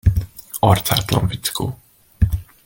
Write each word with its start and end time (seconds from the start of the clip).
Arcátlan 0.61 1.29
fickó! 1.29 1.77